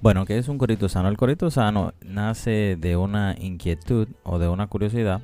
[0.00, 1.08] Bueno, ¿qué es un corito sano?
[1.08, 5.22] El corito sano nace de una inquietud o de una curiosidad,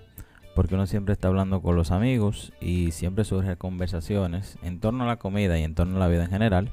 [0.56, 5.06] porque uno siempre está hablando con los amigos y siempre surgen conversaciones en torno a
[5.06, 6.72] la comida y en torno a la vida en general.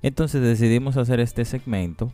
[0.00, 2.10] Entonces decidimos hacer este segmento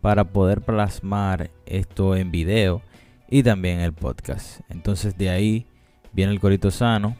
[0.00, 2.82] para poder plasmar esto en video
[3.30, 4.62] y también el podcast.
[4.68, 5.66] Entonces de ahí
[6.12, 7.16] viene el corito sano.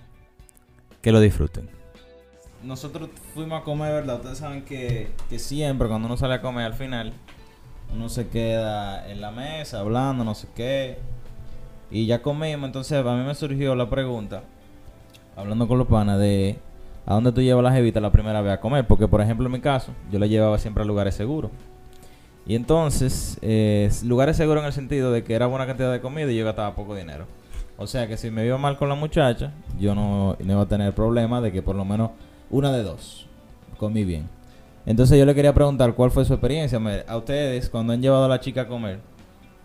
[1.01, 1.78] Que lo disfruten.
[2.63, 4.17] Nosotros fuimos a comer, ¿verdad?
[4.17, 7.13] Ustedes saben que, que siempre cuando uno sale a comer al final,
[7.95, 10.99] uno se queda en la mesa hablando, no sé qué.
[11.91, 14.43] Y ya comimos, entonces a mí me surgió la pregunta,
[15.37, 16.59] hablando con los panas, de
[17.07, 18.87] a dónde tú llevas la jevita la primera vez a comer.
[18.87, 21.51] Porque, por ejemplo, en mi caso, yo la llevaba siempre a lugares seguros.
[22.47, 26.31] Y entonces, eh, lugares seguros en el sentido de que era buena cantidad de comida
[26.31, 27.27] y yo gastaba poco dinero.
[27.79, 30.67] O sea que si me iba mal con la muchacha, yo no, no iba a
[30.67, 32.11] tener problema de que por lo menos
[32.51, 33.27] una de dos
[33.79, 34.29] comí bien.
[34.87, 36.81] Entonces yo le quería preguntar cuál fue su experiencia.
[37.07, 39.01] A ustedes, cuando han llevado a la chica a comer,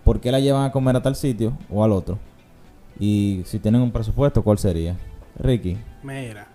[0.04, 2.20] ¿por qué la llevan a comer a tal sitio o al otro?
[3.00, 4.96] Y si tienen un presupuesto, ¿cuál sería?
[5.40, 5.78] Ricky.
[6.04, 6.48] Mira,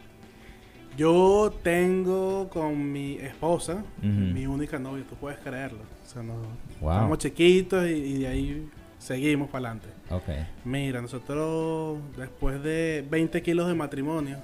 [0.97, 5.79] yo tengo con mi esposa, mi única novia, tú puedes creerlo.
[6.07, 6.35] O sea, no,
[6.81, 6.92] Wow.
[6.92, 9.89] estamos chiquitos y, y de ahí seguimos para adelante.
[10.11, 10.47] Ok.
[10.65, 14.37] Mira, nosotros después de 20 kilos de matrimonio,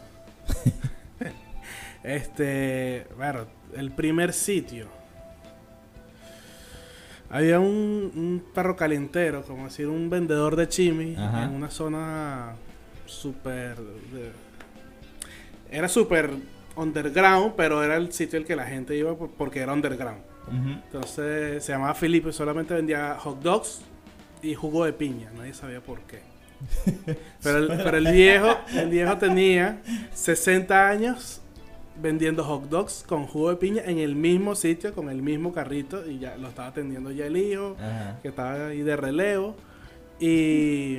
[2.05, 4.87] este, bueno, el primer sitio.
[7.31, 11.45] Había un, un perro calentero, como decir, un vendedor de chimi Ajá.
[11.45, 12.53] en una zona
[13.07, 13.77] súper...
[15.71, 16.31] Era súper
[16.77, 20.21] underground, pero era el sitio al que la gente iba por- porque era underground.
[20.85, 23.81] Entonces se llamaba Felipe, solamente vendía hot dogs
[24.43, 26.21] y jugo de piña, nadie sabía por qué.
[27.43, 29.83] Pero el, pero el viejo, el viejo tenía
[30.15, 31.41] 60 años
[32.01, 36.09] vendiendo hot dogs con jugo de piña en el mismo sitio, con el mismo carrito,
[36.09, 38.19] y ya lo estaba atendiendo ya el hijo, Ajá.
[38.23, 39.55] que estaba ahí de relevo.
[40.21, 40.99] Y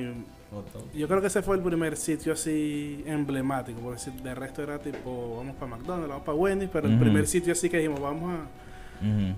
[0.94, 4.78] yo creo que ese fue el primer sitio así emblemático, porque si de resto era
[4.78, 8.32] tipo, vamos para McDonald's, vamos para Wendy's, pero el primer sitio así que dijimos, vamos
[8.34, 8.46] a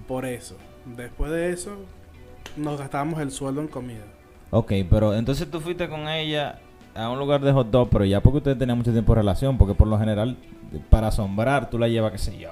[0.07, 0.57] por eso.
[0.97, 1.77] Después de eso,
[2.57, 4.05] nos gastábamos el sueldo en comida.
[4.51, 6.61] Ok, pero entonces tú fuiste con ella
[6.99, 9.57] a un lugar de hot dog, pero ya porque ustedes tenían mucho tiempo de relación,
[9.57, 10.37] porque por lo general,
[10.91, 12.51] para asombrar, tú la llevas, qué sé yo.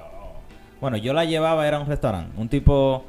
[0.79, 3.03] Bueno, yo la llevaba, era un restaurante, un tipo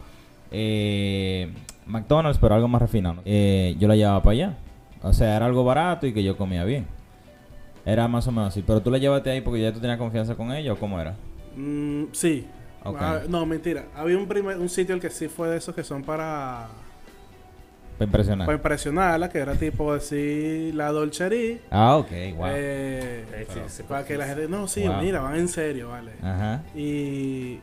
[0.51, 1.53] eh,
[1.87, 3.23] McDonald's, pero algo más refinado.
[3.25, 4.55] Eh, yo la llevaba para allá.
[5.03, 6.87] O sea, era algo barato y que yo comía bien.
[7.87, 8.63] Era más o menos así.
[8.67, 11.15] Pero tú la llevaste ahí porque ya tú tenías confianza con ella o cómo era?
[11.57, 12.47] Mm, sí.
[12.85, 13.87] Ah, no, mentira.
[13.95, 16.69] Había un, primer, un sitio el que sí fue de esos que son para,
[17.99, 18.47] Para impresionar.
[18.47, 21.59] para impresionarla, que era tipo decir la dolcería.
[21.71, 22.47] ah, ok, wow.
[22.51, 25.03] Eh, Eh, sí, sí, para que la gente, no, sí, Wow.
[25.03, 26.13] mira, van en serio, vale.
[26.23, 26.63] Ajá.
[26.77, 27.59] Y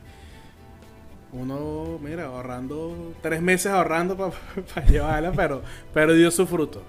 [1.32, 5.62] uno, mira, ahorrando, tres meses ahorrando para llevarla, pero,
[5.94, 6.82] pero dio su fruto.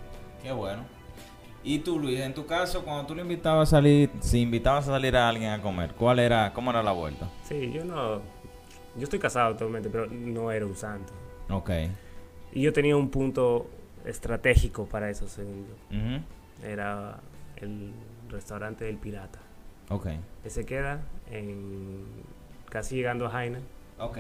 [0.43, 0.83] Qué bueno.
[1.65, 4.93] Y tú, Luis, en tu caso, cuando tú le invitabas a salir, si invitabas a
[4.93, 7.29] salir a alguien a comer, ¿cuál era, cómo era la vuelta?
[7.43, 8.17] Sí, yo no.
[8.97, 11.13] Yo estoy casado actualmente, pero no era un santo.
[11.51, 11.71] Ok.
[12.57, 13.69] Y yo tenía un punto
[14.07, 15.97] estratégico para eso, según yo.
[15.99, 16.25] Ujú.
[16.67, 17.21] Era
[17.57, 17.93] el
[18.31, 19.39] restaurante del Pirata.
[19.91, 20.07] Ok.
[20.43, 22.05] Que se queda en.
[22.71, 23.61] casi llegando a Jaina.
[23.99, 24.19] Ok.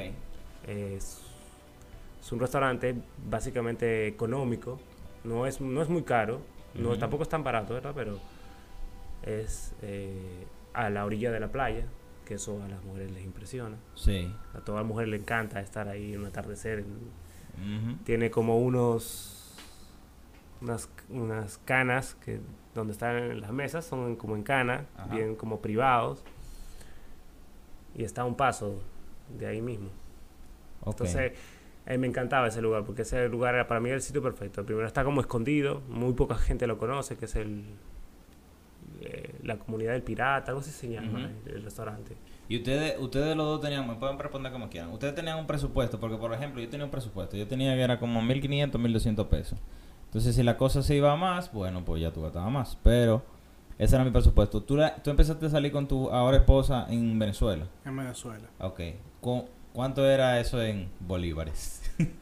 [0.66, 1.22] Es,
[2.20, 2.94] es un restaurante
[3.26, 4.78] básicamente económico.
[5.24, 6.42] No es, no es muy caro.
[6.74, 6.98] No.
[6.98, 7.92] Tampoco es tan barato, ¿verdad?
[7.94, 8.18] Pero
[9.22, 11.86] es eh, a la orilla de la playa.
[12.26, 13.76] Que eso a las mujeres les impresiona.
[13.94, 14.30] Sí.
[14.54, 16.80] A toda mujer le encanta estar ahí en un atardecer.
[16.80, 17.24] en-
[18.04, 19.32] Tiene como unos
[20.60, 22.40] unas, unas canas que
[22.74, 25.14] donde están las mesas son como en cana, Ajá.
[25.14, 26.22] bien como privados.
[27.94, 28.82] Y está a un paso
[29.38, 29.88] de ahí mismo.
[30.84, 31.32] Entonces,
[31.86, 34.64] me encantaba ese lugar porque ese lugar era para mí el sitio perfecto.
[34.64, 37.64] Primero está como escondido, muy poca gente lo conoce, que es el
[39.46, 42.16] la comunidad del pirata, algo así se llama el, el restaurante.
[42.48, 44.90] Y ustedes, ustedes los dos tenían, me pueden responder como quieran.
[44.90, 47.36] Ustedes tenían un presupuesto, porque por ejemplo, yo tenía un presupuesto.
[47.36, 49.58] Yo tenía que era como 1500, 1200 pesos.
[50.06, 52.78] Entonces, si la cosa se iba a más, bueno, pues ya tú gastabas más.
[52.84, 53.24] Pero
[53.78, 54.62] ese era mi presupuesto.
[54.62, 57.66] Tú, la- tú empezaste a salir con tu ahora esposa en Venezuela.
[57.84, 58.46] En Venezuela.
[58.60, 58.80] Ok.
[59.20, 61.82] ¿Cu- ¿Cuánto era eso en bolívares?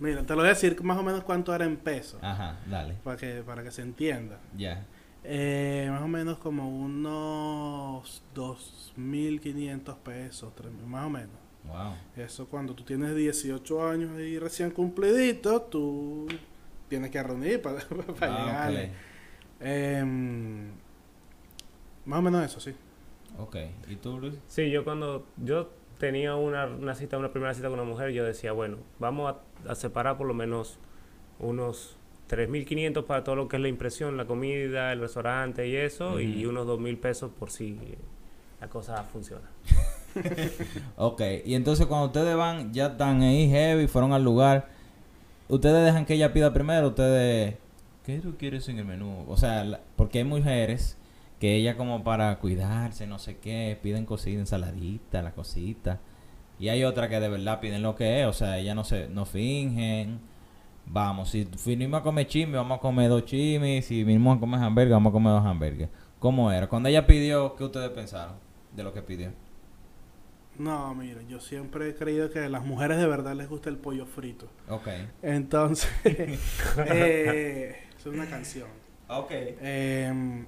[0.00, 2.18] Mira, te lo voy a decir más o menos cuánto era en pesos.
[2.22, 2.94] Ajá, dale.
[3.04, 4.38] Para que, para que se entienda.
[4.56, 4.84] Ya.
[5.24, 11.30] Eh, más o menos como unos 2.500 pesos, 3.000, más o menos.
[11.64, 11.94] Wow.
[12.16, 16.26] Eso cuando tú tienes 18 años y recién cumplidito, tú
[16.88, 17.80] tienes que reunir para,
[18.18, 18.90] para Ah, llegarle.
[19.60, 20.70] Em,
[22.04, 22.74] más o menos eso, sí.
[23.38, 23.42] ok.
[23.54, 23.56] Ok.
[23.88, 24.34] ¿Y tú, Luis?
[24.48, 28.24] Sí, yo cuando yo tenía una, una cita, una primera cita con una mujer, yo
[28.24, 29.32] decía, bueno, vamos
[29.66, 30.78] a, a separar por lo menos
[31.38, 31.96] unos
[32.28, 36.46] 3.500 para todo lo que es la impresión, la comida, el restaurante y eso, y
[36.46, 37.78] unos 2.000 pesos por si
[38.60, 39.48] la cosa funciona.
[40.96, 44.68] Ok, y entonces cuando ustedes van, ya están ahí heavy, fueron al lugar,
[45.48, 47.56] ustedes dejan que ella pida primero, ustedes,
[48.04, 49.24] ¿qué tú quieres en el menú?
[49.28, 50.98] O sea, la- porque hay mujeres
[51.40, 55.98] que ella como para cuidarse, no sé qué, piden cosita, ensaladita, la cosita.
[56.58, 59.08] Y hay otras que de verdad piden lo que es, o sea, ellas no se,
[59.08, 60.20] no fingen.
[60.86, 64.60] Vamos, si vinimos a comer chimi, vamos a comer dos chimis, si vinimos a comer
[64.60, 65.88] hamburgues, vamos a comer dos hamburgues.
[66.18, 66.68] ¿Cómo era?
[66.68, 68.34] Cuando ella pidió, ¿qué ustedes pensaron
[68.74, 69.32] de lo que pidió?
[70.58, 73.76] No, mira, yo siempre he creído que a las mujeres de verdad les gusta el
[73.76, 74.48] pollo frito.
[74.68, 74.88] Ok.
[75.22, 78.68] Entonces, eh, es una canción.
[79.08, 79.30] Ok.
[79.32, 80.46] Em,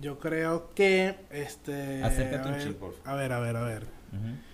[0.00, 2.02] yo creo que, este...
[2.04, 3.10] Acércate un chin, por favor.
[3.10, 3.82] A ver, a ver, a ver.
[4.12, 4.47] Ujú.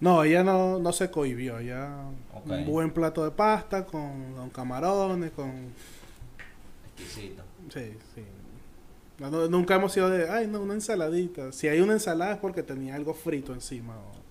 [0.00, 1.58] No, ella no, no se cohibió.
[1.58, 1.88] Ella
[2.34, 2.46] Ok.
[2.50, 5.72] un buen plato de pasta con, con camarones, con...
[6.96, 7.42] Exquisito.
[7.72, 8.22] Sí, sí.
[9.18, 11.52] No, no, nunca hemos sido de, ay, no, una ensaladita.
[11.52, 14.24] Si hay una ensalada es porque tenía algo frito encima o-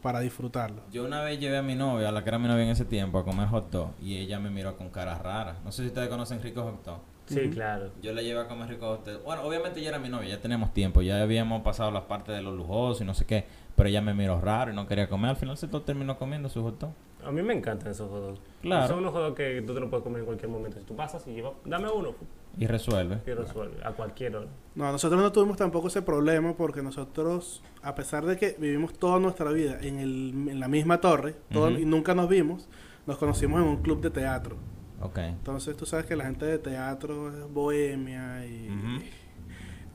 [0.00, 0.82] para disfrutarlo.
[0.92, 2.84] Yo una vez llevé a mi novia, a la que era mi novia en ese
[2.84, 5.58] tiempo, a comer hot dog y ella me miró con cara rara.
[5.64, 6.98] No sé si ustedes conocen Rico Hot Dog.
[7.26, 7.90] Sí, claro.
[8.02, 9.22] Yo la llevé a comer Rico Hot Dog.
[9.22, 12.42] Bueno, obviamente ya era mi novia, ya teníamos tiempo, ya habíamos pasado las partes de
[12.42, 13.46] los lujosos y no sé qué,
[13.76, 15.30] pero ella me miró raro y no quería comer.
[15.30, 16.92] Al final se todo terminó comiendo su hot dog.
[17.24, 18.40] A mí me encantan esos hot dogs.
[18.62, 18.88] Claro.
[18.88, 20.78] Son unos hot dogs que tú te los puedes comer en cualquier momento.
[20.78, 22.14] Si tú pasas y llevas, dame uno
[22.58, 23.18] Y resuelve.
[23.26, 23.76] y resuelve.
[23.84, 24.48] A cualquier hora.
[24.74, 29.18] No, nosotros no tuvimos tampoco ese problema porque nosotros, a pesar de que vivimos toda
[29.20, 32.68] nuestra vida en, el, en la misma torre todo- y nunca nos vimos,
[33.06, 34.56] nos conocimos en un club de teatro.
[35.00, 35.18] Ok.
[35.18, 39.04] Entonces tú sabes que la gente de teatro es bohemia y Ujú.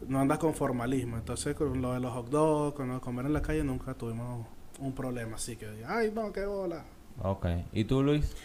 [0.07, 1.17] No anda con formalismo.
[1.17, 3.93] Entonces con lo de los hot dogs, con lo de comer en la calle, nunca
[3.93, 4.45] tuvimos
[4.79, 5.35] un problema.
[5.35, 6.83] Así que, ay, no, qué bola.
[7.21, 7.47] Ok.
[7.73, 8.35] ¿Y tú, Luis?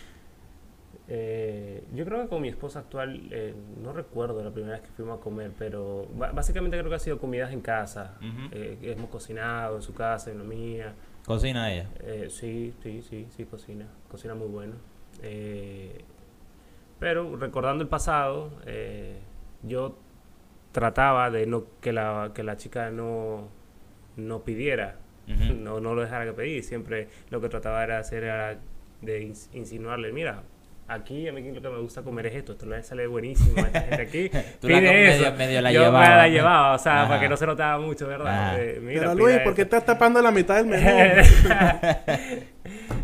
[1.08, 4.93] Eh, yo creo que con mi esposa actual, eh, no recuerdo la primera vez que
[4.94, 8.16] fuimos a comer, pero básicamente creo que ha sido comidas en casa.
[8.50, 10.94] Eh, hemos cocinado en su casa, en la mía.
[11.26, 11.88] ¿Cocina ella?
[12.00, 13.87] Eh, sí, sí, sí, sí, cocina.
[14.10, 14.75] Cocina muy bueno.
[15.22, 16.02] Eh,
[16.99, 19.19] pero recordando el pasado, eh,
[19.62, 19.96] yo
[20.73, 23.49] trataba de no que la, que la chica no,
[24.17, 24.97] no pidiera,
[25.27, 26.65] no, no lo dejara que pedir.
[26.65, 28.59] Siempre lo que trataba era hacer era
[29.01, 30.43] de ins- insinuarle, mira,
[30.89, 33.61] aquí a mí lo que me gusta comer es esto, esto le sale buenísimo a
[33.67, 34.29] esta gente aquí.
[34.61, 35.23] Tú la pide eso.
[35.25, 36.17] medio- medio la yo me llevaba.
[36.17, 37.09] la llevaba, o sea, Ajá.
[37.09, 38.61] para que no se notaba mucho, ¿verdad?
[38.63, 40.87] Eh, mira, Pero Luis, ¿por qué estás tapando la mitad del menú?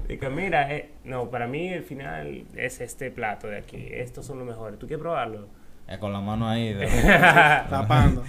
[0.08, 3.88] Digo, mira, eh, no, para mí el final es este plato de aquí.
[3.90, 4.78] Estos son los mejores.
[4.78, 5.48] ¿Tú quieres probarlo?
[5.88, 6.72] Eh, con la mano ahí.
[6.74, 6.86] de-
[7.70, 8.22] Tapando.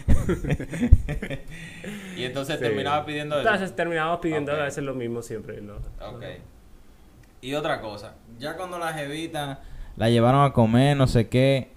[2.15, 2.61] y entonces Sí.
[2.61, 3.47] terminaba pidiendo eso.
[3.47, 5.61] Entonces terminamos pidiendo a veces lo mismo siempre.
[5.61, 5.73] ¿no?
[5.75, 6.23] Ok.
[7.41, 9.61] Y otra cosa, ya cuando la jevita
[9.95, 11.69] la llevaron a comer, no sé qué,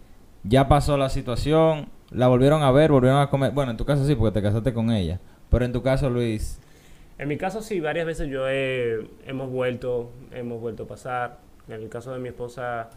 [0.45, 3.53] ya pasó la situación, la volvieron a ver, volvieron a comer.
[3.53, 5.21] Bueno, en tu caso sí, porque te casaste con ella.
[5.51, 6.59] Pero en tu caso, Luis,
[7.19, 11.39] En mi caso sí, varias veces yo he, hemos vuelto, hemos vuelto a pasar.
[11.69, 12.91] En el caso de mi esposa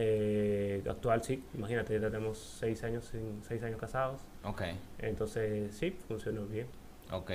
[0.00, 4.20] eh, actual sí, imagínate, ya tenemos seis años, sin- seis años casados.
[4.44, 4.62] ok,
[5.00, 6.66] Entonces sí, funcionó bien.
[7.10, 7.30] ok.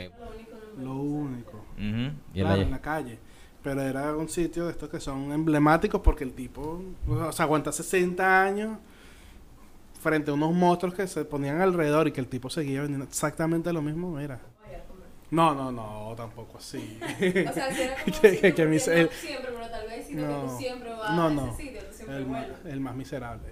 [0.79, 1.65] Lo único.
[1.77, 3.19] Y Claro, la en la calle.
[3.61, 7.71] Pero era un sitio de estos que son emblemáticos porque el tipo, o sea, aguanta
[7.71, 8.77] 60 años
[10.01, 13.71] frente a unos monstruos que se ponían alrededor y que el tipo seguía vendiendo exactamente
[13.73, 14.39] lo mismo, mira.
[15.31, 16.99] No, no, no, tampoco así.
[17.01, 20.05] O sea, si era como Que- que mi- porque el- no siempre, pero tal vez
[20.07, 20.41] sino que No.
[20.45, 21.47] tú siempre vas No, a no.
[21.47, 21.81] ese sitio,
[22.17, 23.49] el, el más miserable.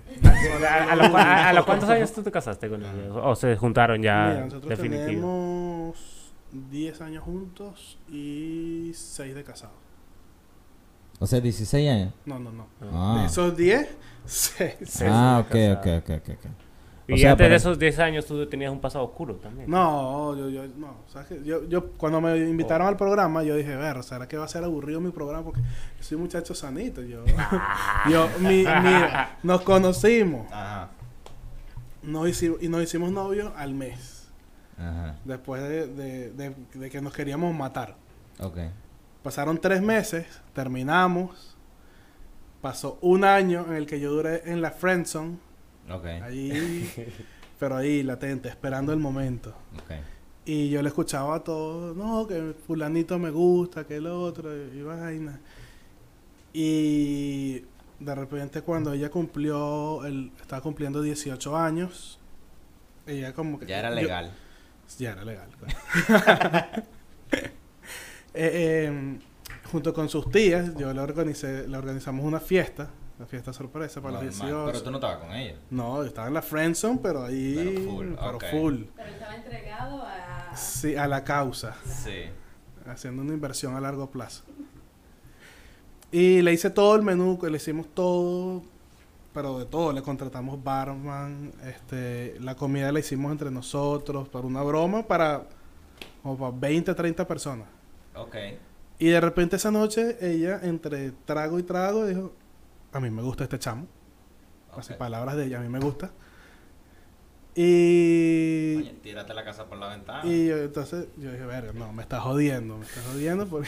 [0.65, 3.13] ¿A, a los, a- a los cuántos años tú te casaste con ella?
[3.13, 5.05] ¿O se juntaron ya Mira, nosotros definitivo?
[5.07, 6.31] tenemos
[6.69, 9.75] 10 años juntos y 6 de casados.
[11.19, 12.13] O sea, 16 años.
[12.25, 12.67] No, no, no.
[12.91, 13.87] Ah, De esos 10,
[14.25, 14.73] 6.
[14.85, 16.45] Sí, ah ok, ok, ok, ok.
[17.11, 19.69] Y O sea, antes pero- de esos 10 años tú tenías un pasado oscuro también.
[19.69, 21.43] No, yo, yo, no, ¿sabes qué?
[21.43, 24.63] Yo, yo, cuando me invitaron al programa, yo dije, ver, ¿será que va a ser
[24.63, 25.43] aburrido mi programa?
[25.43, 27.23] Porque yo soy un muchacho sanito, yo,
[28.09, 30.89] yo, mi, mira, nos conocimos, Ajá,
[32.03, 34.27] nos hicimos, y nos hicimos novios al mes,
[34.77, 37.95] ajá, después de, de, de, de que nos queríamos matar.
[38.39, 38.57] ok.
[39.23, 41.55] Pasaron tres meses, terminamos,
[42.59, 45.37] pasó un año en el que yo duré en la friendzone,
[45.89, 46.89] Ok, ahí,
[47.59, 49.49] pero ahí latente, esperando el momento.
[49.75, 49.91] ok.
[50.43, 54.81] Y yo le escuchaba a todo, no, que fulanito me gusta, que el otro, y
[54.81, 55.39] vaina.
[56.53, 57.59] Y
[57.99, 62.19] de repente cuando ella cumplió, el, estaba cumpliendo 18 años,
[63.05, 63.67] ella como que...
[63.67, 64.33] Ya era yo- legal.
[64.97, 66.83] ya era legal, claro.
[68.33, 69.19] Eh, eh,
[69.71, 72.89] junto con sus tías, yo le organicé, le organizamos una fiesta,
[73.21, 74.65] una fiesta sorpresa para los Normal, 18.
[74.65, 75.55] Pero tú no estabas con ella.
[75.69, 77.55] No, yo estaba en la friendzone, pero ahí...
[77.55, 78.83] Pero full, pero full.
[78.95, 80.57] Pero estaba entregado a...
[80.57, 81.75] Sí, a la causa.
[81.85, 82.31] Sí.
[82.87, 84.43] haciendo una inversión a largo plazo.
[86.11, 88.63] Y le hice todo el menú, le hicimos todo,
[89.35, 89.93] pero de todo.
[89.93, 95.43] Le contratamos barman, este, la comida la hicimos entre nosotros, para una broma, para
[96.23, 97.67] como para 20, 30 personas.
[98.15, 98.35] Ok.
[98.97, 102.33] Y de repente esa noche ella, entre trago y trago, dijo,
[102.91, 103.87] a mí me gusta este chamo.
[104.75, 106.11] Así palabras de ella, a mí me gusta.
[107.55, 108.77] Y...
[108.77, 110.21] Oye, tírate la casa por la ventana.
[110.25, 113.67] Y yo, entonces yo dije, verga, no, me estás jodiendo, me estás jodiendo porque...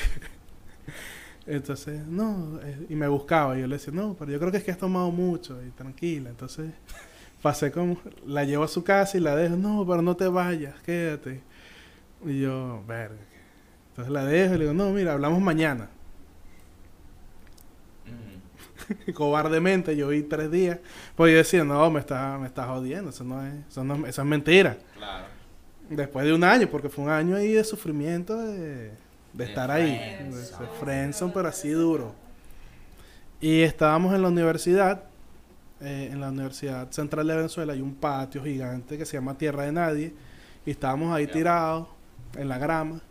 [1.46, 4.58] entonces, no, eh, y me buscaba y yo le decía, no, pero yo creo que
[4.58, 6.30] es que has tomado mucho y tranquila.
[6.30, 6.72] Entonces
[7.42, 10.80] pasé como, la llevo a su casa y la dejo, no, pero no te vayas,
[10.82, 11.44] quédate.
[12.25, 13.20] Y yo, verga.
[13.89, 15.89] Entonces la dejo y le digo, no, mira, hablamos mañana.
[19.13, 20.80] Cobardemente, yo vi tres días.
[21.15, 24.22] Pues yo decía, no, me está, me está jodiendo, eso no es, eso no, eso
[24.22, 24.77] es mentira.
[24.98, 25.25] Claro.
[25.89, 28.92] Después de un año, porque fue un año ahí de sufrimiento de,
[29.34, 30.65] de estar ahí, de, friendzone.
[30.65, 32.15] de friendzone, pero así duro.
[33.42, 35.03] Y estábamos en la universidad,
[35.82, 39.63] eh, en la Universidad Central de Venezuela, hay un patio gigante que se llama Tierra
[39.63, 40.13] de Nadie,
[40.65, 41.88] y estábamos ahí tirados
[42.38, 43.01] en la grama,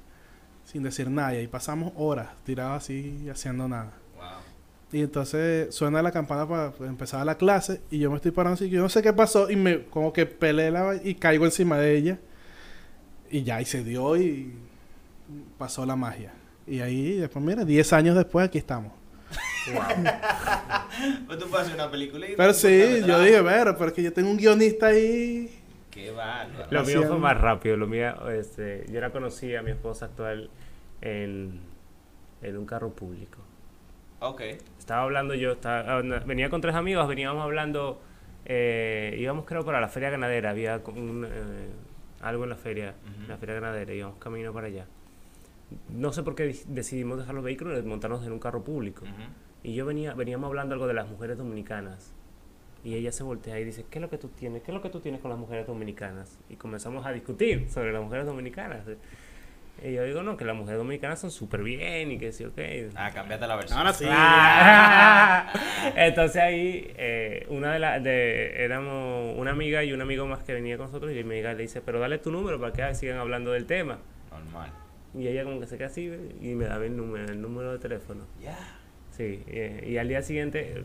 [0.64, 3.92] sin decir nada, y ahí pasamos horas tirados así, haciendo nada.
[4.92, 5.00] Wow.
[5.00, 8.68] Y entonces suena la campana para empezar la clase y yo me estoy parando así,
[8.68, 11.96] yo no sé qué pasó y me como que peleé la, y caigo encima de
[11.96, 12.18] ella
[13.30, 14.52] y ya y se dio y
[15.58, 16.32] pasó la magia.
[16.66, 18.92] Y ahí después mira, 10 años después aquí estamos.
[21.26, 22.36] Pues tú puedes hacer una película y...
[22.36, 25.50] Pero sí, yo dije, pero, pero es que yo tengo un guionista ahí.
[25.90, 26.66] Qué bárbaro.
[26.70, 27.76] Lo mío fue más rápido.
[27.76, 30.50] Lo mío, este, yo la conocí a mi esposa actual
[31.00, 31.60] en,
[32.42, 33.38] en un carro público.
[34.20, 34.42] Ok.
[34.82, 38.02] Estaba hablando yo, estaba- ah, venía con tres amigos, veníamos hablando,
[38.44, 41.68] eh, íbamos creo para la feria ganadera, había un, eh,
[42.20, 44.86] algo en la feria, en la feria ganadera, íbamos camino para allá.
[45.88, 49.04] No sé por qué dec- decidimos dejar los vehículos y montarnos en un carro público.
[49.04, 49.12] Ujú.
[49.62, 52.12] Y yo venía, veníamos hablando algo de las mujeres dominicanas.
[52.82, 54.62] Y ella se voltea y dice, ¿qué es lo que tú tienes?
[54.64, 56.40] ¿Qué es lo que tú tienes con las mujeres dominicanas?
[56.50, 58.80] Y comenzamos a discutir sobre las mujeres dominicanas.
[59.84, 62.58] Y yo digo, no, que las mujeres dominicanas son súper bien y que sí, ok.
[62.94, 63.78] Ah, cámbiate la versión.
[63.78, 64.04] Ahora sí.
[64.08, 65.52] Ah.
[65.96, 70.52] Entonces ahí, eh, una de las, de, éramos una amiga y un amigo más que
[70.54, 73.18] venía con nosotros y mi amiga le dice, pero dale tu número para que sigan
[73.18, 73.98] hablando del tema.
[74.30, 74.70] Normal.
[75.14, 77.78] Y ella como que se queda así y me daba el número, el número de
[77.80, 78.24] teléfono.
[78.40, 78.56] Ya.
[79.10, 80.84] Sí, eh, y al día siguiente,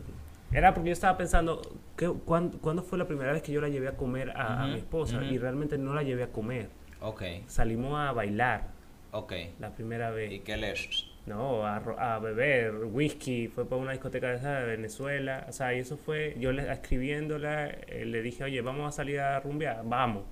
[0.52, 1.62] era porque yo estaba pensando,
[1.96, 4.74] ¿qué, cuándo, cuándo fue la primera vez que yo la llevé a comer a, mi
[4.74, 5.22] esposa?
[5.22, 6.68] Y realmente no la llevé a comer.
[7.00, 7.22] Ok.
[7.46, 8.77] Salimos a bailar
[9.12, 9.32] Ok.
[9.58, 10.32] la primera vez.
[10.32, 11.06] ¿Y qué lees?
[11.26, 15.74] No, a, a beber whisky, fue para una discoteca de esa de Venezuela, o sea,
[15.74, 19.82] y eso fue, yo le, escribiéndola, eh, le dije, oye, vamos a salir a rumbear,
[19.84, 20.24] vamos.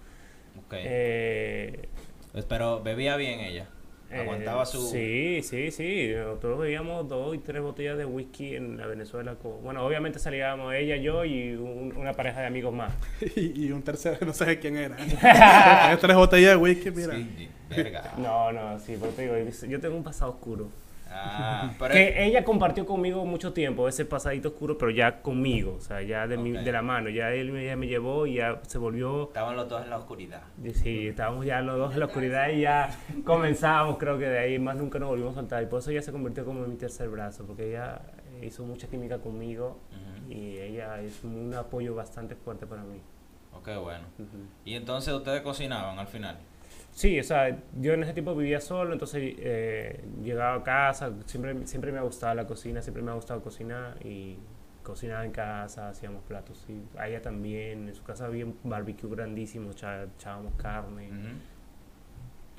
[0.55, 0.75] Ok.
[0.83, 1.89] Eh,
[2.33, 3.69] Pues, Pero bebía bien ella.
[4.11, 4.87] Eh, Aguantaba su...
[4.89, 9.35] Sí, sí, sí, nosotros bebíamos dos y tres botellas de whisky en la Venezuela.
[9.37, 12.93] con- bueno, obviamente salíamos ella, yo y un- una pareja de amigos más.
[13.37, 14.97] Y, y un tercero, no sé quién era.
[16.01, 17.15] Tres botellas de whisky, mira.
[17.15, 18.15] Sí, verga.
[18.19, 20.69] No, no, sí, pero te digo, yo tengo un pasado oscuro.
[21.09, 21.95] Ah, pero...
[21.95, 26.27] Que ella compartió conmigo mucho tiempo ese pasadito oscuro, pero ya conmigo, o sea, ya
[26.27, 27.09] de, mi- de la mano.
[27.09, 29.25] Ya él me- ya me llevó y ya se volvió.
[29.29, 30.43] Estaban los dos en la oscuridad.
[30.63, 32.91] y Sí, estábamos ya los dos en la oscuridad y ya
[33.25, 35.63] comenzábamos, creo que de ahí más nunca nos volvimos a soltar.
[35.63, 38.01] Y por eso ella se convirtió como en mi tercer brazo, porque ella
[38.43, 39.79] hizo mucha química conmigo
[40.29, 43.01] y ella es un apoyo bastante fuerte para mí.
[43.55, 44.05] Ok, bueno.
[44.65, 46.37] Y entonces ustedes cocinaban al final.
[46.97, 51.67] Sí, o sea, yo en ese tiempo vivía solo, entonces eh, llegaba a casa, siempre,
[51.67, 54.39] siempre me ha gustado la cocina, siempre me ha gustado cocinar y
[54.83, 56.65] cocinaba en casa, hacíamos platos.
[56.71, 61.11] Y a ella también, en su casa había un barbecue grandísimo, echábamos carne.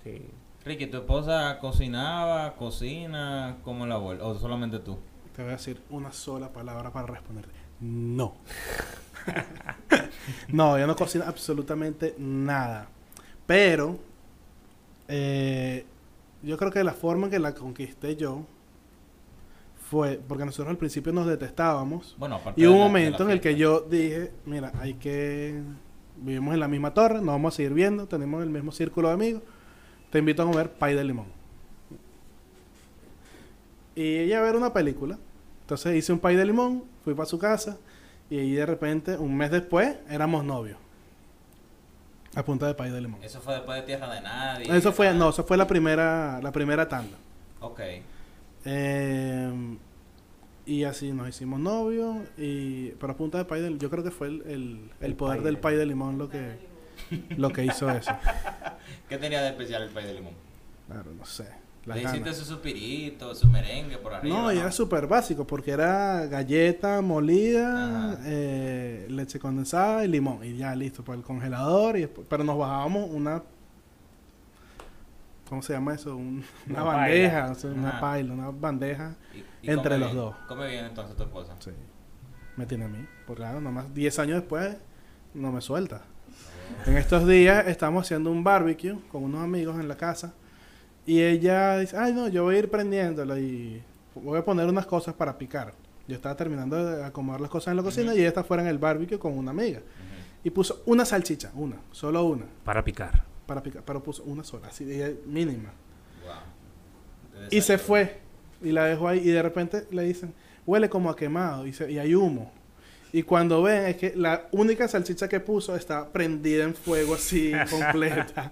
[0.03, 0.29] Sí.
[0.63, 4.21] Ricky, ¿tu esposa cocinaba, cocina, cómo la vuelve?
[4.21, 4.99] ¿O solamente tú?
[5.35, 7.55] Te voy a decir una sola palabra para responderte.
[7.79, 8.35] No.
[10.49, 12.87] no, ella no cocina absolutamente nada.
[13.47, 13.97] Pero
[15.07, 15.85] eh,
[16.43, 18.45] yo creo que la forma en que la conquisté yo
[19.89, 22.15] fue porque nosotros al principio nos detestábamos.
[22.19, 25.61] Bueno, Y hubo un momento en el que yo dije, mira, hay que...
[26.19, 29.13] Vivimos en la misma torre, nos vamos a seguir viendo, tenemos el mismo círculo de
[29.13, 29.43] amigos.
[30.09, 31.27] Te invito a comer pay de limón.
[33.95, 35.17] Y ella a ver una película.
[35.61, 37.77] Entonces hice un pay de limón, fui para su casa
[38.29, 40.77] y ahí de repente, un mes después, éramos novios.
[42.37, 43.23] A punta de pay de limón.
[43.23, 44.77] Eso fue después de Tierra de Nadie.
[44.77, 47.17] Eso fue, no, eso fue la primera, la primera tanda.
[47.61, 47.79] Ok.
[48.65, 49.77] Eh,
[50.65, 52.17] y así nos hicimos novios.
[52.37, 55.15] Y, pero a punta de pay de Yo creo que fue el, el, el El
[55.15, 56.57] poder pay del de- pay de limón lo que,
[57.37, 58.11] lo que hizo eso.
[59.09, 60.33] ¿Qué tenía de especial el pay de limón?
[60.87, 61.47] Claro, no sé.
[61.95, 64.35] Le hiciste su suspirito, su merengue por arriba.
[64.37, 70.43] No, y era súper básico porque era galleta molida, eh, leche condensada y limón.
[70.43, 71.97] Y ya listo, por el congelador.
[71.97, 73.41] Y después- pero nos bajábamos una.
[75.49, 76.15] ¿Cómo se llama eso?
[76.15, 77.51] Un- una, Una bandeja, paila.
[77.51, 79.15] o sea, una paila, una bandeja.
[79.33, 80.17] Y- y entre los bien.
[80.23, 80.35] dos.
[80.47, 81.55] Come bien entonces tu esposa.
[81.59, 81.71] Sí.
[82.57, 83.05] Me tiene a mí.
[83.25, 84.75] Por claro, nomás 10 años después
[85.33, 86.01] no me suelta.
[86.85, 90.33] En estos días estamos haciendo un barbecue con unos amigos en la casa.
[91.07, 93.81] Y ella dice, ay no, yo voy a ir prendiéndolo y
[94.13, 95.73] voy a poner unas cosas para picar.
[96.07, 98.69] Yo estaba terminando de acomodar las cosas en la cocina y ella está fuera en
[98.69, 99.79] el barbecue con una amiga.
[100.43, 103.23] Y puso una salchicha, una, solo una, Para picar.
[103.45, 103.81] para picar.
[103.83, 105.71] Pero puso una sola, así de mínima.
[106.23, 107.41] Wow.
[107.51, 108.19] Y se fue.
[108.61, 109.19] Y la dejó ahí.
[109.19, 110.33] Y de repente le dicen,
[110.65, 111.65] huele como a quemado.
[111.67, 112.51] Y, se- y hay humo.
[113.11, 117.51] Y cuando ven es que la única salchicha que puso está prendida en fuego así
[117.69, 118.51] completa.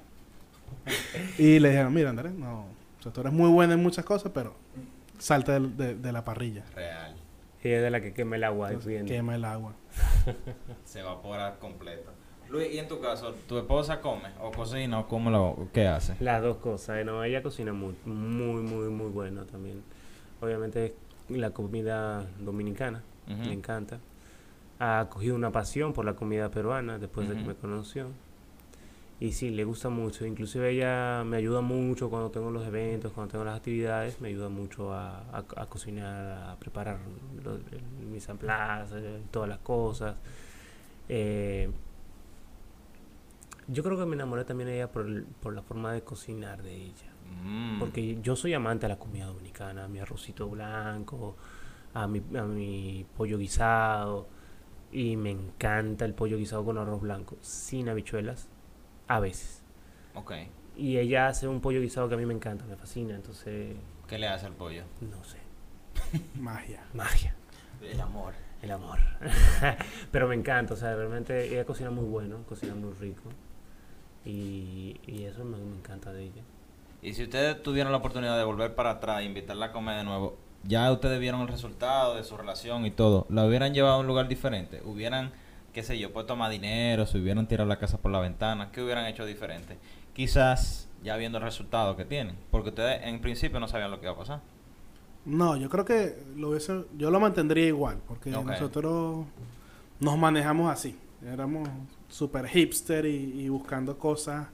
[1.37, 2.65] Y le dijeron, mira Andrés, no.
[2.99, 4.55] O sea, tú eres muy buena en muchas cosas, pero
[5.17, 6.63] salta de, de la parrilla.
[6.75, 7.15] Real.
[7.63, 9.73] Y es de la que quema el agua Entonces, quema el agua.
[10.85, 12.11] Se evapora completo.
[12.49, 16.15] Luis, ¿y en tu caso, tu esposa come o cocina o cómo lo, qué hace?
[16.19, 17.03] Las dos cosas.
[17.03, 19.81] No, ella cocina muy, muy, muy, muy bueno también.
[20.41, 20.93] Obviamente
[21.29, 23.45] la comida dominicana, Ujú.
[23.45, 23.97] le encanta.
[24.79, 28.09] Ha cogido una pasión por la comida peruana después de que me conoció.
[29.19, 30.25] Y sí, le gusta mucho.
[30.25, 34.19] Inclusive ella me ayuda mucho cuando tengo los eventos, cuando tengo las actividades.
[34.19, 36.99] Me ayuda mucho a, a- a cocinar, a preparar
[37.43, 37.59] los,
[38.11, 38.89] mis emplas,
[39.31, 40.15] todas las cosas.
[41.07, 41.69] Eh,
[43.67, 46.61] yo creo que me enamoré también de ella por, el- por la forma de cocinar
[46.61, 47.11] de ella.
[47.43, 47.79] Mm.
[47.79, 51.35] Porque yo soy amante de la comida dominicana, a mi arrocito blanco,
[51.93, 54.27] a mi, a mi pollo guisado.
[54.91, 58.47] Y me encanta el pollo guisado con arroz blanco, sin habichuelas,
[59.07, 59.61] a veces.
[60.13, 60.33] Ok.
[60.77, 63.75] Y ella hace un pollo guisado que a mí me encanta, me fascina, entonces,
[64.07, 64.83] ¿Qué le hace al pollo?
[65.01, 65.39] no sé,
[66.39, 66.83] Magia.
[66.93, 67.33] magia,
[67.81, 68.33] El amor.
[68.61, 68.99] el amor.
[70.11, 73.23] Pero me encanta, o sea, realmente ella cocina muy bueno, cocina muy rico.
[74.25, 76.41] Y, y eso me, me encanta de ella.
[77.01, 80.03] Y si ustedes tuvieran la oportunidad de volver para atrás e invitarla a comer de
[80.03, 83.99] nuevo, ya ustedes vieron el resultado de su relación y todo, ¿la hubieran llevado a
[83.99, 84.81] un lugar diferente?
[84.83, 85.31] ¿Hubieran,
[85.75, 87.05] qué sé yo, puesto más dinero?
[87.05, 88.71] ¿Se hubieran tirado la casa por la ventana?
[88.71, 89.77] ¿Qué hubieran hecho diferente?
[90.13, 94.05] Quizás ya viendo el resultado que tienen, porque ustedes en principio no sabían lo que
[94.05, 94.39] iba a pasar.
[95.25, 99.25] No, yo creo que lo hubiese, yo lo mantendría igual, porque nosotros
[99.99, 100.97] nos manejamos así.
[101.29, 101.67] Éramos
[102.07, 104.47] super hipster y, y buscando cosas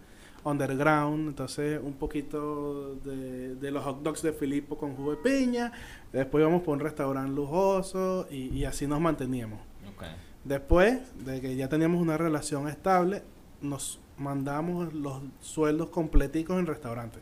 [0.44, 1.28] underground.
[1.28, 5.72] Entonces, un poquito de, de los hot dogs de Filippo con jugo de piña.
[6.12, 9.60] Después íbamos por un restaurante lujoso y, y así nos manteníamos.
[9.96, 10.06] Ok.
[10.44, 13.24] Después de que ya teníamos una relación estable,
[13.62, 17.22] nos mandamos los sueldos completicos en restaurantes.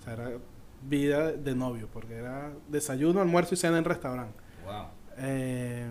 [0.00, 0.30] O sea, era
[0.82, 4.38] vida de novio, porque era desayuno, almuerzo y cena en restaurante.
[4.64, 4.86] Wow.
[5.18, 5.86] Eh,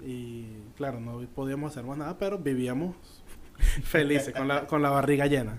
[0.00, 0.46] y
[0.76, 2.96] claro, no podíamos hacer más nada, pero vivíamos
[3.84, 5.58] felices, con la, con la barriga llena.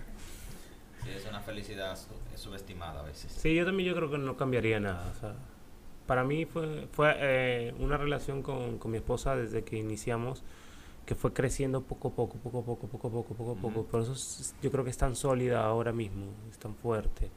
[1.04, 3.32] Sí, es una felicidad su- subestimada a veces.
[3.32, 5.12] Sí, yo también yo creo que no cambiaría nada.
[5.16, 5.36] o sea,
[6.08, 10.44] para mí fue, fue eh, una relación con, con mi esposa desde que iniciamos
[11.06, 13.80] que fue creciendo poco a poco, poco a poco, poco a poco, poco a poco.
[13.82, 13.88] Ujú.
[13.90, 17.30] Por eso es- yo creo que es tan sólida ahora mismo, es tan fuerte.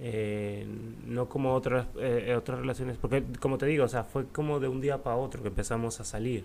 [0.00, 0.66] Eh,
[1.06, 4.66] no como otras eh, otras relaciones, porque como te digo, o sea, fue como de
[4.66, 6.44] un día para otro que empezamos a salir.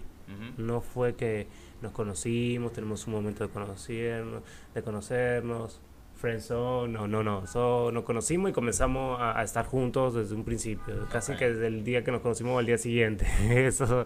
[0.58, 1.48] No fue que
[1.82, 4.44] nos conocimos, tenemos un momento de conocernos,
[4.76, 5.80] de conocernos,
[6.18, 7.48] friendzone, no, no, no.
[7.48, 11.68] So, nos conocimos y comenzamos a, a estar juntos desde un principio, casi que desde
[11.68, 13.28] el día que nos conocimos al día siguiente.
[13.68, 14.06] Eso.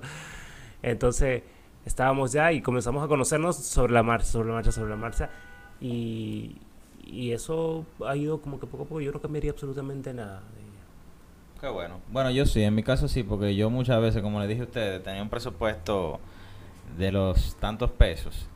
[0.83, 1.43] Entonces,
[1.85, 5.29] estábamos ya y comenzamos a conocernos sobre la marcha, sobre la marcha, sobre la marcha.
[5.79, 6.57] Y,
[7.05, 10.61] y eso ha ido como que poco a poco, yo no cambiaría absolutamente nada de
[10.61, 11.59] ella.
[11.59, 11.99] Qué bueno.
[12.11, 14.65] Bueno, yo sí, en mi caso sí, porque yo muchas veces, como les dije a
[14.65, 16.19] ustedes, tenía un presupuesto
[16.97, 18.47] de los tantos pesos.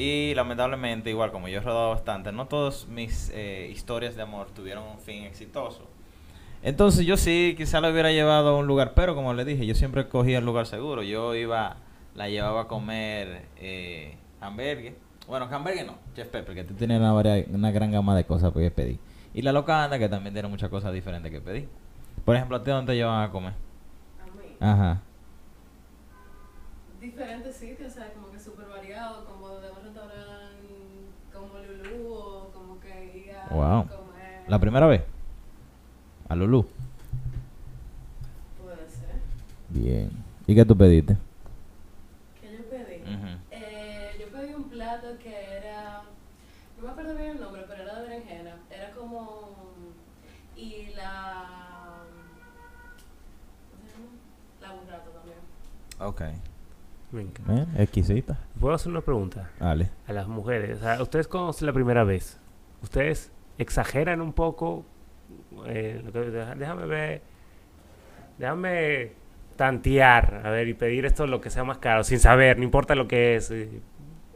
[0.00, 4.46] Y lamentablemente, igual como yo he rodado bastante, no todas mis eh, historias de amor
[4.54, 5.88] tuvieron un fin exitoso.
[6.62, 9.74] Entonces yo sí, quizá la hubiera llevado a un lugar, pero como les dije, yo
[9.74, 11.02] siempre cogía el lugar seguro.
[11.02, 11.78] Yo iba,
[12.14, 14.94] la llevaba a comer eh, hamburgues.
[15.26, 18.52] Bueno, hamburgues no, Chef Pepper, que tú tienes una, varia- una gran gama de cosas
[18.52, 18.98] que pedir.
[19.34, 21.68] Y la locanda, que también tiene muchas cosas diferentes que pedir.
[22.24, 23.52] Por ejemplo, ¿a ti dónde te llevan a comer?
[24.60, 25.02] Ajá.
[27.10, 30.68] Diferentes sitios, o sea, como que súper variado, como de un restaurante
[31.32, 33.82] como Lulú o como que ir a Wow.
[33.84, 34.44] comer.
[34.46, 35.02] ¿La primera vez?
[36.28, 36.68] A Lulú.
[38.62, 39.20] Puede ser.
[39.70, 40.10] Bien.
[40.46, 41.16] ¿Y qué tú pediste?
[42.40, 43.02] ¿Qué yo pedí?
[43.52, 46.02] Eh, yo pedí un plato que era.
[46.76, 48.56] No me acuerdo bien el nombre, pero era de berenjena.
[48.70, 49.56] Era como.
[50.56, 52.02] Y la.
[53.70, 54.10] ¿Cómo se llama?
[54.60, 55.38] La burrata también.
[56.00, 56.22] Ok.
[57.10, 57.40] Venga.
[57.46, 58.38] Bien, exquisita.
[58.60, 59.90] ¿Puedo hacer una pregunta Dale.
[60.06, 60.78] a las mujeres?
[60.78, 62.38] O sea, ¿ustedes conocen la primera vez?
[62.82, 64.84] ¿Ustedes exageran un poco?
[65.66, 67.22] Eh, lo que- deja- déjame ver.
[68.38, 69.12] Déjame
[69.56, 72.94] tantear, a ver, y pedir esto lo que sea más caro, sin saber, no importa
[72.94, 73.50] lo que es.
[73.50, 73.80] eh,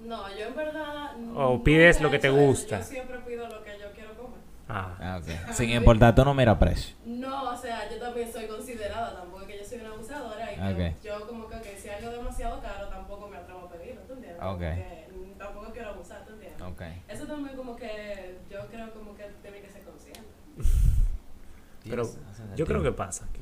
[0.02, 1.12] No, yo en verdad.
[1.34, 2.46] O pides lo que te hecho eso.
[2.46, 2.78] gusta.
[2.80, 4.40] Yo siempre pido lo que yo quiero comer.
[4.68, 5.52] Ah, Ah, ok.
[5.52, 6.96] Sin importar, tú no mira precio.
[7.06, 10.74] No, o sea, yo también soy considerada, tampoco es que yo soy una abusadora y
[10.74, 11.02] que Ok.
[11.04, 13.68] yo como que, ok, si algo es demasiado caro tampoco me atrevo a
[14.42, 15.06] pedirlo, ¿tú entiendes?
[15.08, 15.08] Ok.
[15.12, 16.62] Porque mm, tampoco quiero abusar, ¿tú entiendes?
[16.62, 16.82] Ok.
[17.08, 20.22] Eso también como que yo creo como que tiene que ser consciente.
[21.88, 22.08] pero
[22.56, 23.40] yo creo que pasa aquí.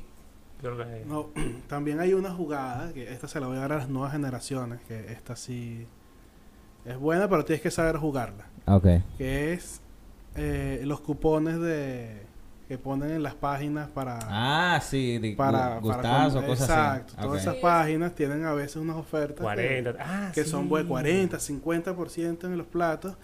[0.63, 1.31] Yo creo que- No,
[1.69, 4.81] también hay una jugada, que esta se la voy a dar a las nuevas generaciones,
[4.83, 5.87] que esta sí
[6.85, 8.47] es buena, pero tienes que saber jugarla.
[8.67, 8.87] Ok.
[9.19, 9.81] Que es
[10.37, 12.23] eh, los cupones de
[12.71, 14.17] que ponen en las páginas para...
[14.29, 15.19] Ah, sí.
[15.19, 17.15] De para, gu- para cosas Exacto.
[17.17, 17.27] así.
[17.27, 19.95] Todas esas páginas tienen a veces unas ofertas que- 40.
[19.99, 20.51] Ah, que sí.
[20.51, 23.15] son buen 40, 50% en los platos.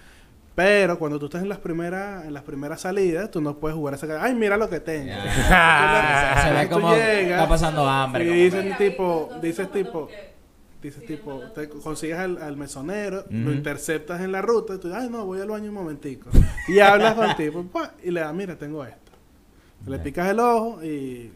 [0.57, 3.95] Pero cuando tú estás en las primeras en las primeras salidas, tú no puedes jugar
[3.95, 5.13] esa Ay, mira lo que tengo.
[6.43, 8.25] Se ve como llegas, está pasando hambre.
[8.25, 10.09] Sí, como- dice el Mira, tipo- entonces, dice el no, tipo-
[10.83, 15.09] Dices tipo, te consigues al, al mesonero, lo interceptas en la ruta y tú ay
[15.09, 16.31] no, voy al baño un momentico.
[16.69, 17.65] Y hablas con el tipo
[18.05, 19.06] y le das, mira, tengo esto.
[19.87, 21.33] Le picas el ojo y,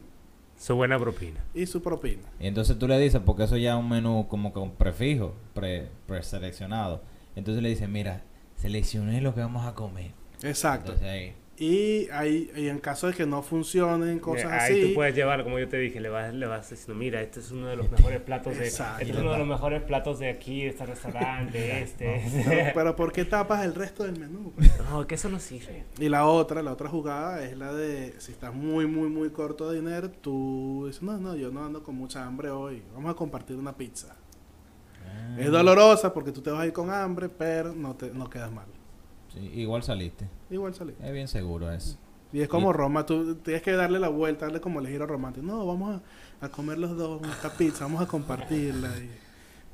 [0.57, 1.45] Su buena propina.
[1.55, 2.23] y su propina.
[2.39, 5.89] Y entonces tú le dices, porque eso ya es un menú como con prefijo, pre,
[6.07, 7.03] preseleccionado.
[7.37, 8.23] Entonces le dices, mira,
[8.57, 10.13] seleccioné lo que vamos a comer.
[10.43, 10.93] Exacto.
[10.93, 11.35] Entonces ahí.
[11.63, 15.15] Y, ahí, y en caso de que no funcionen cosas Eh, Ahí así, tú puedes
[15.15, 17.77] llevar, como yo te dije, le vas, le vas diciendo, mira, este es uno de
[17.77, 19.03] los mejores platos de, Exacto.
[19.03, 22.25] este es uno de los mejores platos de aquí, de este restaurante, este.
[22.49, 24.55] pero, pero ¿por qué tapas el resto del menú?
[24.91, 25.85] No, que eso no sirve.
[25.99, 29.71] Y la otra, la otra jugada es la de si estás muy, muy, muy corto
[29.71, 33.15] de dinero, tú dices, no, no, yo no ando con mucha hambre hoy, vamos a
[33.15, 34.17] compartir una pizza.
[35.05, 35.37] Ah.
[35.39, 38.51] Es dolorosa porque tú te vas a ir con hambre, pero no, te, no quedas
[38.51, 38.80] mal.
[39.33, 40.27] Sí, igual saliste.
[40.51, 40.95] Igual salí.
[41.03, 41.97] Es bien seguro eso.
[42.33, 45.07] Y es como Y- Roma, tú tienes que darle la vuelta, darle como el giro
[45.07, 45.47] romántico.
[45.47, 46.01] No, vamos
[46.41, 48.89] a, a comer los dos esta pizza, vamos a compartirla.
[48.99, 49.11] Y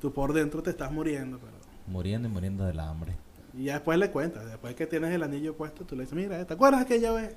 [0.01, 1.53] tú por dentro te estás muriendo, pero...
[1.87, 3.13] Muriendo y muriendo del hambre.
[3.55, 6.45] Y ya después le cuentas, después que tienes el anillo puesto, tú le dices, mira,
[6.45, 7.37] ¿te acuerdas aquella vez?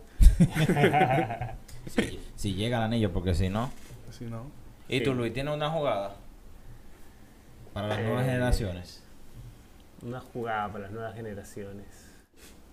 [1.87, 3.71] Si, si llega el anillo, porque si no.
[4.11, 4.43] Si no,
[4.87, 5.03] ¿Y Sí.
[5.05, 6.15] tú, Luis, tienes una jugada?
[7.73, 9.03] Para las nuevas Eh, generaciones.
[10.01, 11.85] Una jugada para las nuevas generaciones.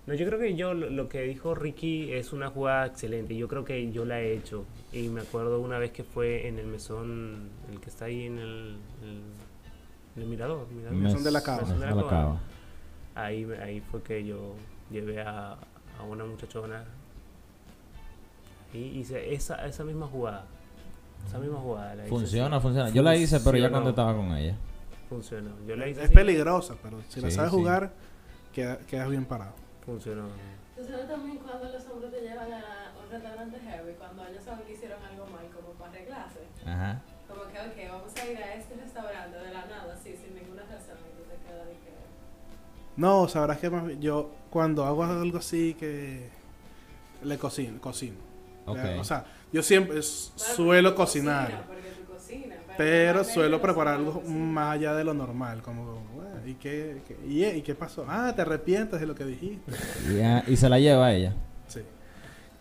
[0.07, 3.37] No, yo creo que yo, lo, que dijo Ricky es una jugada excelente.
[3.37, 4.64] Yo creo que yo la he hecho.
[4.92, 8.38] Y me acuerdo una vez que fue en el mesón, el que está ahí en
[8.38, 9.21] el, el,
[10.16, 10.69] en el mirador.
[10.71, 10.92] mirador.
[10.97, 11.62] Mes- Mesón de la Cava.
[11.62, 12.40] Mesón de la Mesón de la Cava.
[13.16, 14.55] Ahí, me- ahí fue que yo
[14.92, 15.55] llevé a,
[15.99, 16.85] a una muchachona
[18.73, 20.45] y hice esa, esa misma jugada.
[21.27, 21.95] Esa misma jugada.
[21.97, 22.62] la hice Funciona, así.
[22.62, 22.90] funciona.
[22.90, 24.55] Yo la hice, pero ya cuando estaba con ella.
[25.09, 25.51] Funcionó.
[25.66, 27.57] Yo la hice es así, peligrosa, pero si la sabes sí.
[27.57, 27.90] jugar,
[28.55, 29.53] queda- quedas bien parado.
[29.87, 30.29] Funcionó.
[30.77, 34.66] Tú sabes también cuando los hombres te llevan a un restaurante heavy, cuando ellos saben
[34.66, 36.40] que hicieron algo mal, como para arreglarse.
[36.66, 37.01] Ajá.
[37.29, 40.62] Como que, ok, vamos a ir a este restaurante de la nada, así, sin ninguna
[40.62, 41.90] razón, y tú te quedas de que...
[42.96, 46.29] No, sabrás que más bien- yo cuando hago algo así que
[47.22, 48.16] le cocino, cocino.
[48.66, 48.79] Ok.
[48.99, 54.23] O sea, yo siempre Bueno, suelo cocinar, cocinas, porque tú cocinas, pero suelo preparar algo
[54.23, 58.05] más allá de lo normal, como, bueno, ¿y qué, qué- y, y qué pasó?
[58.09, 59.73] Ah, te arrepientes de lo que dijiste.
[60.47, 61.35] Y, y se la lleva ella.
[61.69, 61.81] Sí.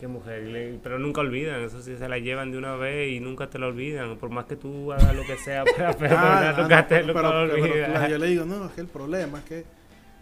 [0.00, 3.48] Qué mujer, pero nunca olvidan, eso sí se la llevan de una vez y nunca
[3.48, 6.62] te la olvidan, por más que tú hagas lo que sea para Ah, perdonar, ah,
[6.62, 7.90] nunca no, te pero, pero- lo pero, olvidas.
[7.90, 9.64] claro, yo le digo, no, es que el problema es que,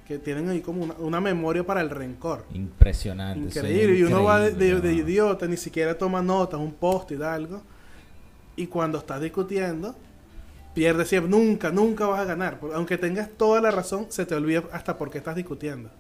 [0.07, 2.45] que tienen ahí como una, una memoria para el rencor.
[2.55, 3.51] Impresionante.
[3.51, 3.97] sí, Increíble.
[3.99, 7.63] Y uno va de, idiota, ni siquiera toma notas, un post y da algo.
[8.57, 9.95] Y cuando estás discutiendo,
[10.75, 11.31] pierdes siempre.
[11.31, 12.59] Nunca, nunca vas a ganar.
[12.75, 15.91] Aunque tengas toda la razón, se te olvida hasta por qué estás discutiendo.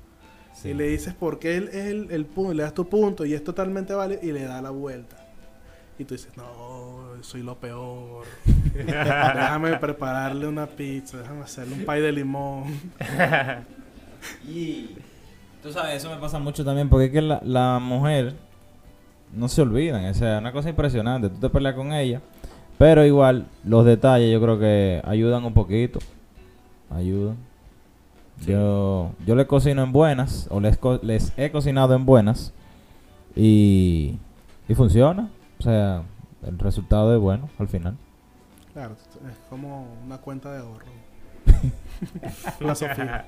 [0.54, 0.68] Sí.
[0.68, 3.34] Y le dices por qué él es el, el punto, le das tu punto y
[3.34, 5.16] es totalmente válido y le da la vuelta.
[5.98, 8.24] Y tú dices, no, soy lo peor.
[8.74, 12.64] déjame prepararle una pizza, déjame hacerle un pay de limón.
[14.48, 14.96] Y
[15.62, 18.34] tú sabes, eso me pasa mucho también porque es que la, la mujer
[19.34, 20.04] no se olvidan.
[20.06, 21.28] O sea, una cosa impresionante.
[21.28, 22.20] Tú te peleas con ella,
[22.78, 25.98] pero igual los detalles yo creo que ayudan un poquito.
[26.90, 27.37] Ayudan.
[28.40, 28.50] Sí.
[28.52, 32.52] Yo, yo les cocino en buenas, o les, co- les he cocinado en buenas.
[33.37, 34.16] Y
[34.68, 35.28] Y funciona.
[35.58, 36.02] O sea,
[36.46, 37.96] el resultado es bueno al final.
[38.72, 40.87] Claro, es como una cuenta de ahorro.
[42.60, 43.26] la Sofía.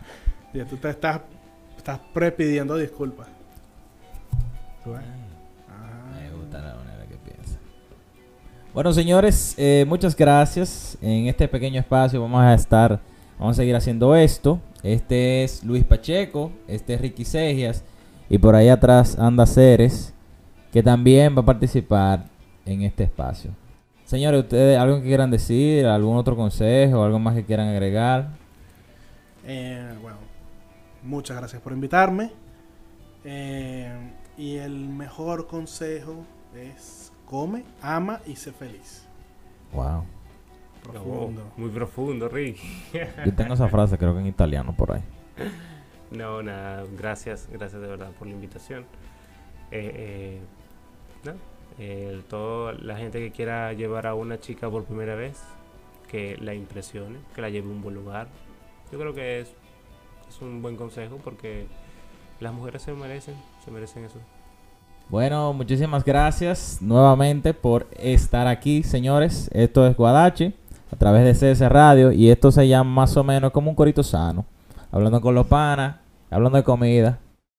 [0.53, 1.21] Y tú te estás,
[1.77, 3.29] estás prepidiendo disculpas.
[4.83, 4.93] ¿Tú
[8.77, 10.99] Bueno, señores, eh, muchas gracias.
[11.01, 13.01] En este pequeño espacio vamos a estar,
[13.39, 14.61] vamos a seguir haciendo esto.
[14.83, 17.83] Este es Luis Pacheco, este es Ricky Segias
[18.29, 20.13] y por ahí atrás anda Ceres,
[20.71, 22.27] que también va a participar
[22.67, 23.51] en este espacio.
[24.05, 25.87] Señores, ¿ustedes algo que quieran decir?
[25.87, 27.03] ¿Algún otro consejo?
[27.03, 28.29] ¿Algo más que quieran agregar?
[29.47, 30.19] Eh, bueno,
[31.03, 32.31] muchas gracias por invitarme.
[33.25, 33.91] Eh,
[34.37, 39.07] y el mejor consejo es come, ama y sé feliz.
[39.73, 40.05] Wow.
[40.83, 41.43] Profundo.
[41.55, 42.59] Oh, muy profundo, Rick.
[43.27, 45.03] Yo tengo esa frase, creo que en italiano por ahí.
[46.09, 48.85] No, nada, gracias, gracias de verdad por la invitación.
[49.73, 50.41] Eh, eh,
[51.25, 51.33] no,
[51.81, 55.43] eh, toda la gente que quiera llevar a una chica por primera vez,
[56.09, 58.29] que la impresione, que la lleve a un buen lugar.
[58.93, 59.53] Yo creo que es,
[60.29, 61.67] es un buen consejo porque
[62.39, 63.35] las mujeres se merecen,
[63.65, 64.21] se merecen eso.
[65.09, 69.49] Bueno, muchísimas gracias nuevamente por estar aquí, señores.
[69.53, 70.53] Esto es Guadache
[70.91, 74.03] a través de CS Radio y esto se llama más o menos como un corito
[74.03, 74.45] sano.
[74.91, 75.97] Hablando con los panas,
[76.29, 77.21] hablando de comida